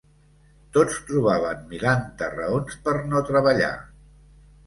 [0.77, 3.71] Tots trobaven milanta raons per no treballar.